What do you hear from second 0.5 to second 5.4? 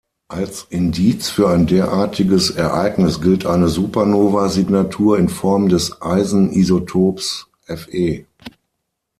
Indiz für ein derartiges Ereignis gilt eine Supernova-Signatur in